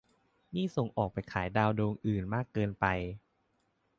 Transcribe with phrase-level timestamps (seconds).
[0.55, 2.85] นี่ส่งออกไปขายดาวดวงอื่นมากเกินไป